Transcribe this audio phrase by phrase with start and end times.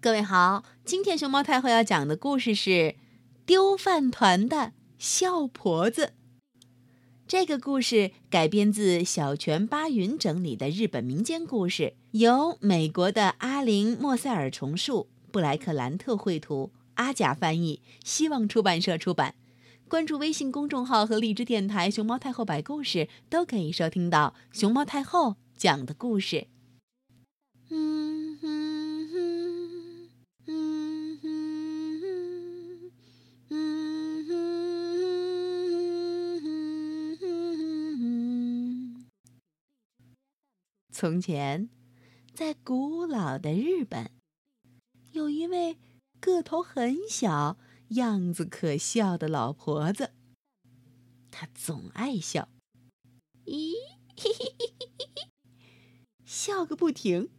[0.00, 2.70] 各位好，今天熊猫太后要讲的故事是
[3.44, 6.12] 《丢饭团的笑婆子》。
[7.26, 19.34] 这个故事改编自小泉八云整理的日本民间故事，由美国的阿林·莫塞尔重述，布莱克兰特绘图，阿甲翻译，希望出版社出版。
[19.88, 26.46] 关注微信公众号和荔枝电台“熊猫太后摆故事”，都可以收听到熊猫太后讲的故事。
[27.70, 28.67] 嗯哼。
[41.00, 41.68] 从前，
[42.34, 44.10] 在古老的日本，
[45.12, 45.78] 有一位
[46.18, 47.56] 个头很小、
[47.90, 50.10] 样子可笑的老婆子。
[51.30, 52.48] 她总爱笑，
[53.44, 53.74] 咦，
[54.16, 55.28] 嘿嘿嘿嘿嘿，
[56.24, 57.30] 笑个不停。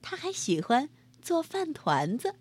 [0.00, 2.36] 她还喜欢做饭团子。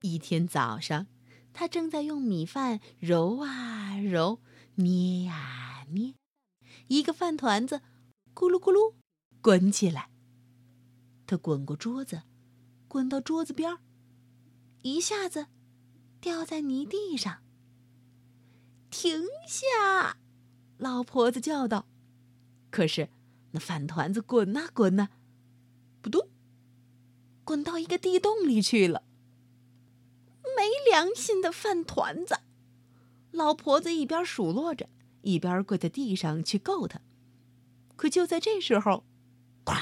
[0.00, 1.06] 一天早上，
[1.52, 4.40] 她正在用米饭揉啊揉、
[4.76, 6.14] 捏呀捏，
[6.86, 7.82] 一个饭团子。
[8.40, 8.94] 咕噜咕噜，
[9.42, 10.08] 滚起来！
[11.26, 12.22] 他滚过桌子，
[12.88, 13.80] 滚到桌子边儿，
[14.80, 15.48] 一下子
[16.22, 17.42] 掉在泥地上。
[18.88, 20.16] 停下！
[20.78, 21.86] 老婆子叫道。
[22.70, 23.10] 可是
[23.50, 25.10] 那饭团子滚呐滚呐，
[26.00, 26.26] 扑通，
[27.44, 29.02] 滚到一个地洞里去了。
[30.56, 32.38] 没良心的饭团子！
[33.32, 34.88] 老婆子一边数落着，
[35.20, 37.02] 一边跪在地上去够它。
[38.00, 39.04] 可就在这时候，
[39.62, 39.78] 咵！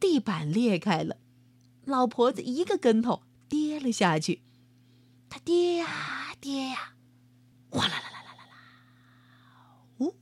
[0.00, 1.18] 地板裂开了，
[1.84, 4.40] 老婆子一个跟头跌了下去。
[5.28, 6.94] 她跌呀跌呀，
[7.68, 8.56] 哗啦啦啦啦啦啦！
[9.98, 10.14] 呜！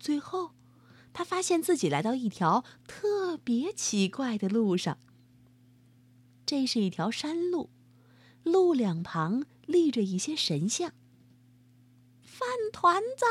[0.00, 0.50] 最后，
[1.12, 4.98] 她发现自己来到一条特别奇怪的路上。
[6.44, 7.70] 这是一条山路，
[8.42, 10.90] 路两旁立着一些神像。
[12.20, 13.24] 饭团子。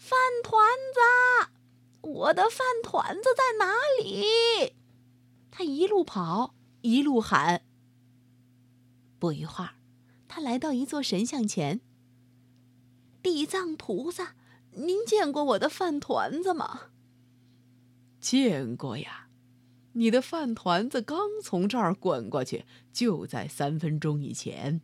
[0.00, 1.50] 饭团子，
[2.00, 4.72] 我的饭团子在哪里？
[5.50, 7.62] 他一路跑，一路喊。
[9.18, 9.74] 不一会儿，
[10.26, 11.82] 他来到一座神像前。
[13.22, 14.34] 地藏菩萨，
[14.72, 16.88] 您见过我的饭团子吗？
[18.18, 19.28] 见过呀，
[19.92, 24.80] 你的饭团子刚从这儿滚过去，就在三分钟以前。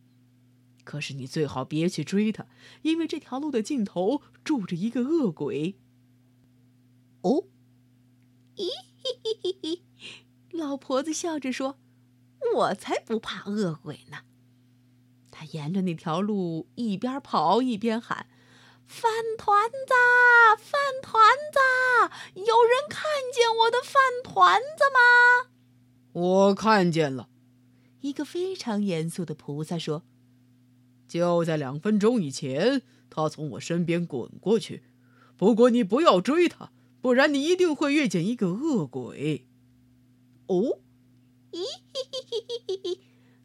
[0.87, 2.47] 可是你最好别去追他，
[2.83, 5.81] 因为这条路的尽头住着一个恶鬼。
[7.23, 7.49] 哦，
[8.55, 8.69] 咦
[9.03, 9.83] 嘿嘿嘿嘿，
[10.53, 11.81] 老婆子笑着说
[12.55, 14.19] ：“我才不怕恶鬼呢。”
[15.33, 18.29] 他沿着那条路一边跑一边喊
[18.87, 19.93] ：“饭团子，
[20.63, 21.21] 饭团
[21.53, 21.59] 子，
[22.37, 23.03] 有人看
[23.35, 25.51] 见我的饭团子吗？”
[26.15, 27.29] 我看见了，
[28.03, 30.05] 一个非常严肃的菩萨说。
[31.16, 34.82] 就在两分钟以前，他从我身边滚过去。
[35.37, 39.47] 不过你不要追他，不然你一定会遇见一个恶鬼。
[40.47, 40.81] 哦，
[41.53, 43.00] 咦嘿嘿嘿嘿嘿嘿！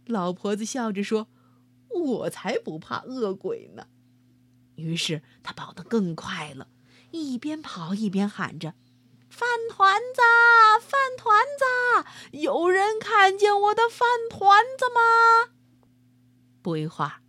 [0.06, 1.28] 老婆子笑着说
[1.90, 3.88] ：“我才不怕恶鬼呢。”
[4.76, 6.68] 于是他跑得更快了，
[7.12, 8.74] 一边跑一边喊着
[9.30, 10.22] ：“饭团子，
[10.82, 15.54] 饭团子，有人看见我的饭团子吗？”
[16.62, 17.22] 不一会儿。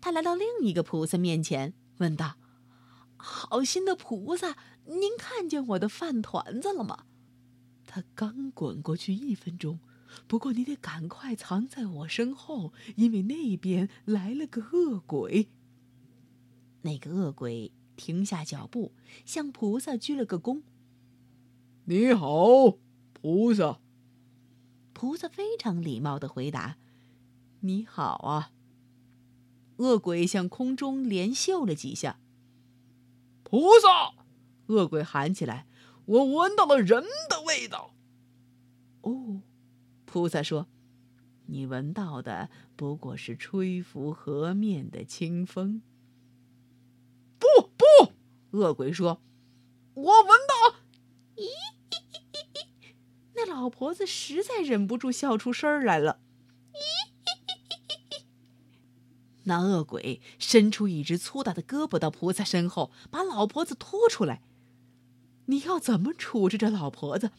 [0.00, 2.36] 他来到另一个菩萨面前，问道
[3.16, 4.56] ：“好心的菩萨，
[4.86, 7.04] 您看见我的饭团子了吗？”
[7.86, 9.80] 他刚滚过去一分钟，
[10.26, 15.48] 不过你得赶快藏在我身后，因为那边来了个恶鬼。
[16.82, 18.94] 那个恶鬼停下脚步，
[19.26, 20.62] 向菩萨鞠了个躬
[21.84, 22.78] ：“你好，
[23.12, 23.80] 菩萨。”
[24.94, 26.76] 菩萨非常礼貌的回答
[27.60, 28.52] ：“你好啊。”
[29.80, 32.20] 恶鬼向空中连嗅了几下。
[33.42, 34.12] 菩萨，
[34.66, 35.66] 恶鬼喊起来
[36.04, 37.94] ：“我闻到了人的味道。”
[39.00, 39.40] 哦，
[40.04, 40.68] 菩萨说
[41.48, 45.80] ：“你闻到的不过是吹拂河面的清风。”
[47.40, 48.12] 不不，
[48.50, 49.22] 恶鬼说
[49.94, 50.76] ：“我闻到。”
[51.36, 51.48] 咦，
[53.34, 56.19] 那老婆子实在忍不住笑出声来了。
[59.50, 64.42] 那恶鬼伸出一只粗大的胳膊到菩萨身后，把老婆子拖出来。
[65.46, 67.32] 你要怎么处置这老婆子？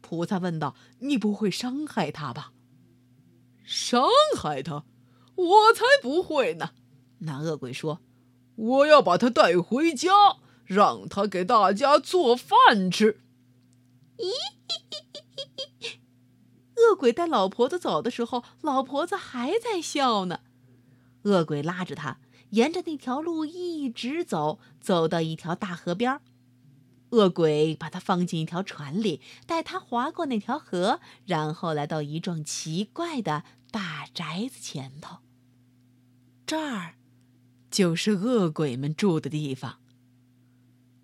[0.00, 0.74] 菩萨问道。
[1.00, 2.54] 你不会伤害她吧？
[3.62, 4.84] 伤害她？
[5.34, 6.70] 我才不会呢！
[7.18, 8.00] 那恶鬼说
[8.56, 13.20] ：“我要把她带回家，让她给大家做饭吃。”
[14.16, 14.32] 咦，
[16.80, 20.40] 恶鬼带老婆子走的时候，老婆子还在笑呢。
[21.28, 22.18] 恶鬼拉着他，
[22.50, 26.20] 沿着那条路一直走，走到一条大河边
[27.10, 35.18] 恶鬼把他放进一条船里，带他划过那条河，然后来到一幢奇怪的大宅子前头。
[36.46, 36.94] 这儿，
[37.70, 39.80] 就是恶鬼们住的地方。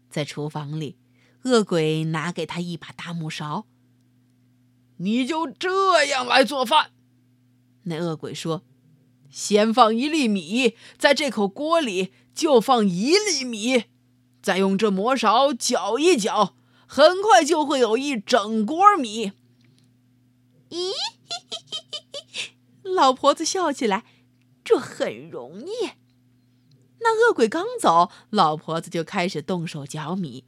[0.09, 0.97] 在厨房里，
[1.43, 3.67] 恶鬼拿给他一把大木勺。
[4.99, 6.93] 你就这样来做饭？
[7.85, 8.63] 那恶鬼说
[9.35, 13.87] ：“先放一粒米，在这口锅里就放一粒米，
[14.41, 16.55] 再用这磨勺搅一搅，
[16.87, 19.33] 很快就会有一整锅米。”
[20.71, 20.93] 咦，
[22.85, 24.05] 老婆子笑起来
[24.63, 25.91] ：“这很容易。”
[27.03, 30.45] 那恶鬼刚走，老婆子就开始动手搅米，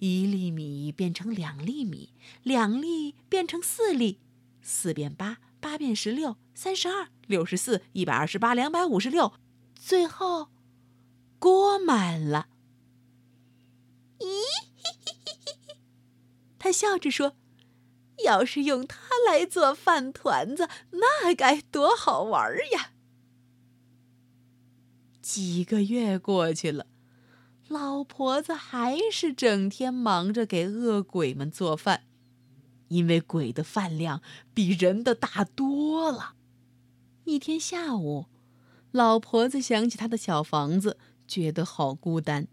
[0.00, 4.20] 一粒米变成两粒米，两粒变成四粒，
[4.60, 9.34] 四变八，八变十六，三十二，六十四，一百二十八，两百五十六，
[9.74, 10.48] 最后
[11.38, 12.48] 锅满了。
[14.18, 14.26] 咦，
[16.58, 17.36] 他笑着说
[18.24, 22.92] ：“要是用它来做饭团子，那该多好玩呀！”
[25.22, 26.86] 几个月过去了，
[27.68, 32.07] 老婆子还是整天忙着给恶鬼们做饭，
[32.88, 34.20] 因为鬼的饭量
[34.52, 36.34] 比人的大多了。
[37.24, 38.26] 一天下午，
[38.90, 42.48] 老婆子想起她的小房子，觉得好孤单，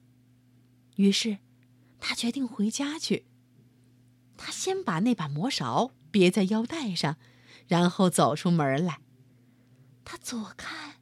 [0.97, 1.39] 于是
[1.99, 3.25] 她决定回家去。
[4.37, 7.17] 她先把那把磨勺别在腰带上，
[7.67, 8.99] 然后走出门来。
[10.03, 10.95] 她左看，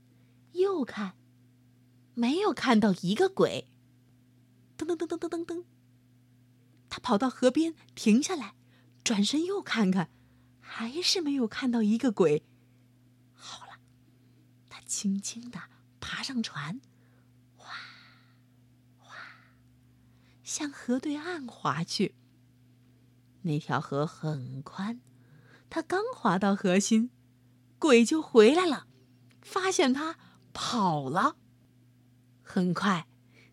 [0.54, 1.14] 右看。
[2.16, 3.66] 没有看到一个鬼。
[4.78, 5.64] 噔噔噔噔噔噔噔，
[6.88, 8.54] 他跑到河边停下来，
[9.04, 10.10] 转身又看看，
[10.60, 12.44] 还是没有看到一个鬼。
[13.34, 13.80] 好了，
[14.70, 15.60] 他轻轻的
[16.00, 16.80] 爬上船，
[17.58, 17.74] 哗
[18.98, 19.16] 哗，
[20.44, 22.16] 向河对岸划去。
[23.42, 25.02] 那条河很宽，
[25.70, 27.10] 他刚划到河心，
[27.78, 28.88] 鬼就回来了，
[29.42, 30.18] 发现他
[30.54, 31.36] 跑了。
[32.42, 33.08] 很快，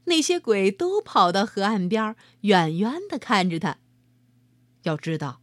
[0.04, 3.78] 那些鬼都跑到河岸边，远远的看着他。
[4.82, 5.39] 要知道，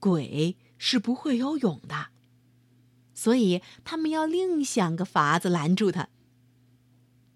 [0.00, 2.08] 鬼是不会游泳的，
[3.14, 6.08] 所以他们要另想个法子拦住他。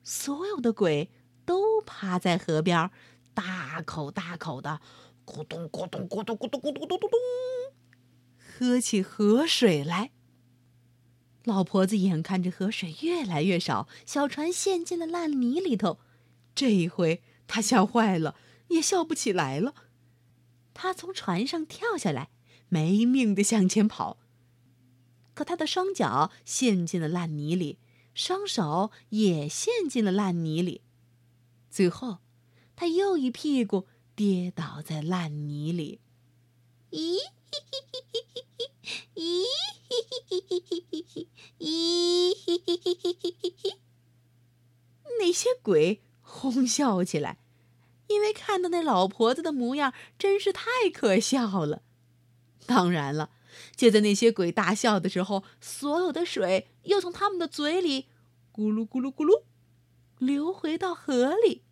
[0.02, 1.10] 所有的鬼
[1.44, 2.90] 都趴在河边，
[3.34, 4.80] 大口大口的
[5.26, 7.10] 咕咚咕咚咕咚咕咚咕咚咕咚咚，
[8.38, 10.10] 喝起河水来。
[11.44, 15.98] 老婆子眼看着河水越来越少，小船陷进了烂泥里头。
[16.54, 18.34] 这一回，她吓坏了，
[18.68, 19.74] 也笑不起来了。
[20.72, 22.30] 她从船上跳下来，
[22.68, 24.18] 没命的向前跑。
[25.34, 27.78] 可他的双脚陷进了烂泥里，
[28.14, 30.82] 双手也陷进了烂泥里。
[31.70, 32.18] 最后，
[32.76, 36.00] 他又一屁股跌倒在烂泥里。
[36.90, 37.18] 咦？
[39.16, 39.44] 咦？
[41.58, 42.34] 咦，
[45.18, 47.38] 那些鬼哄笑起来，
[48.08, 51.82] 因为看到那老婆子的模样真是太可笑了。
[52.66, 53.30] 当然了，
[53.76, 58.06] 就在那些鬼大笑的时候，所有的水又从他们的嘴里
[58.52, 59.42] 咕噜咕噜咕噜
[60.18, 61.62] 流回到河里。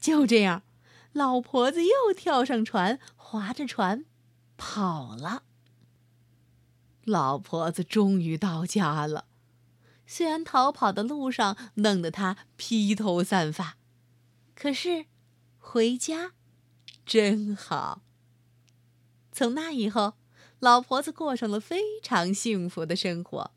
[0.00, 0.62] 就这样，
[1.12, 4.04] 老婆子又跳上船，划着船
[4.56, 5.44] 跑了。
[7.04, 9.26] 老婆子终于到家了，
[10.06, 13.76] 虽然逃跑的路上弄得她披头散发，
[14.54, 15.06] 可是
[15.58, 16.32] 回家
[17.04, 18.02] 真好。
[19.32, 20.14] 从那以后，
[20.60, 23.50] 老婆子过上了非常幸福的生活。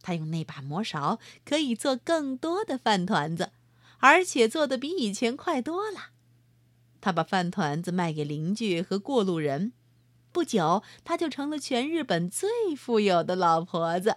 [0.00, 3.52] 她用那把磨勺可以做更多的饭团子，
[3.98, 6.10] 而且做的比以前快多了。
[7.00, 9.72] 她把饭团子卖给邻居和过路人。
[10.32, 14.16] 不久，她就成了全日本最富有的老婆子。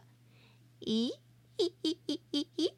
[0.79, 1.11] 咦，
[1.57, 2.73] 嘿嘿嘿嘿嘿。